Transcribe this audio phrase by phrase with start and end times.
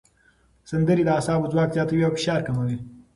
[0.69, 2.77] سندرې د اعصابو ځواک زیاتوي او فشار کموي.